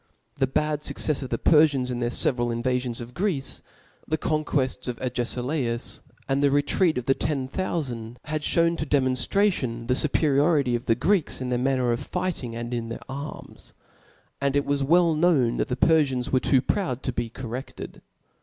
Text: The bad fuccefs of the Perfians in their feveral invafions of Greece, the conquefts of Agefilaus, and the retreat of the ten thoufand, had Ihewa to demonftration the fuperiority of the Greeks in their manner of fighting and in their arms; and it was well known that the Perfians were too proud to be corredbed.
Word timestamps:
The 0.37 0.47
bad 0.47 0.79
fuccefs 0.79 1.21
of 1.21 1.29
the 1.29 1.37
Perfians 1.37 1.91
in 1.91 1.99
their 1.99 2.09
feveral 2.09 2.47
invafions 2.51 3.01
of 3.01 3.13
Greece, 3.13 3.61
the 4.07 4.17
conquefts 4.17 4.87
of 4.87 4.97
Agefilaus, 4.99 6.01
and 6.27 6.41
the 6.41 6.49
retreat 6.49 6.97
of 6.97 7.05
the 7.05 7.13
ten 7.13 7.47
thoufand, 7.47 8.15
had 8.25 8.41
Ihewa 8.41 8.77
to 8.79 8.85
demonftration 8.87 9.85
the 9.85 9.93
fuperiority 9.93 10.75
of 10.75 10.87
the 10.87 10.95
Greeks 10.95 11.39
in 11.39 11.49
their 11.51 11.59
manner 11.59 11.91
of 11.91 11.99
fighting 11.99 12.55
and 12.55 12.73
in 12.73 12.89
their 12.89 12.99
arms; 13.07 13.73
and 14.41 14.55
it 14.55 14.65
was 14.65 14.81
well 14.81 15.13
known 15.13 15.57
that 15.57 15.67
the 15.67 15.75
Perfians 15.77 16.31
were 16.31 16.39
too 16.39 16.63
proud 16.63 17.03
to 17.03 17.13
be 17.13 17.29
corredbed. 17.29 18.01